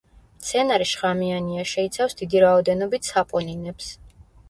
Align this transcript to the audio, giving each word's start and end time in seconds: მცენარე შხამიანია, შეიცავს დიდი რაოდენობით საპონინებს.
მცენარე 0.37 0.87
შხამიანია, 0.91 1.67
შეიცავს 1.73 2.19
დიდი 2.25 2.45
რაოდენობით 2.49 3.15
საპონინებს. 3.15 3.97